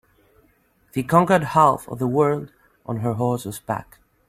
[0.93, 2.51] The conquered half of the world
[2.87, 3.99] on her horse's back.